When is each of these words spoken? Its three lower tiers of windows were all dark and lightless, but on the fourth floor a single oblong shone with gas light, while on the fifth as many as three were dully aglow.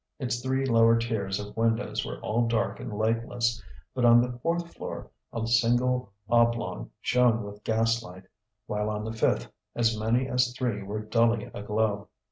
Its 0.17 0.41
three 0.41 0.65
lower 0.65 0.97
tiers 0.97 1.39
of 1.39 1.55
windows 1.55 2.03
were 2.03 2.19
all 2.21 2.47
dark 2.47 2.79
and 2.79 2.91
lightless, 2.91 3.61
but 3.93 4.03
on 4.03 4.19
the 4.19 4.31
fourth 4.39 4.73
floor 4.75 5.11
a 5.31 5.45
single 5.45 6.11
oblong 6.27 6.89
shone 7.01 7.43
with 7.43 7.63
gas 7.63 8.01
light, 8.01 8.23
while 8.65 8.89
on 8.89 9.03
the 9.05 9.13
fifth 9.13 9.51
as 9.75 9.95
many 9.95 10.27
as 10.27 10.55
three 10.57 10.81
were 10.81 11.01
dully 11.05 11.51
aglow. 11.53 12.07